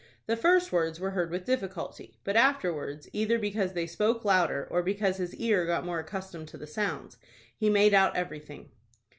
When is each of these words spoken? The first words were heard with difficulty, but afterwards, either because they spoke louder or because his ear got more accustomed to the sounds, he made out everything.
The 0.25 0.35
first 0.35 0.71
words 0.71 0.99
were 0.99 1.11
heard 1.11 1.29
with 1.29 1.45
difficulty, 1.45 2.17
but 2.23 2.35
afterwards, 2.35 3.07
either 3.13 3.37
because 3.37 3.73
they 3.73 3.85
spoke 3.85 4.25
louder 4.25 4.67
or 4.71 4.81
because 4.81 5.17
his 5.17 5.35
ear 5.35 5.63
got 5.67 5.85
more 5.85 5.99
accustomed 5.99 6.47
to 6.47 6.57
the 6.57 6.65
sounds, 6.65 7.19
he 7.55 7.69
made 7.69 7.93
out 7.93 8.15
everything. 8.15 8.71